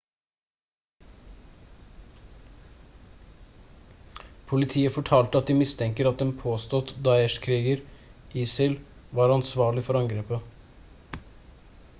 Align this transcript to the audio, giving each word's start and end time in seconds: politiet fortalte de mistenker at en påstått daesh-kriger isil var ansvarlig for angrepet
politiet 4.53 4.97
fortalte 4.97 5.43
de 5.51 5.57
mistenker 5.61 6.09
at 6.13 6.25
en 6.27 6.33
påstått 6.41 6.95
daesh-kriger 7.11 7.85
isil 8.47 8.77
var 9.21 9.37
ansvarlig 9.39 9.85
for 9.93 10.01
angrepet 10.03 11.23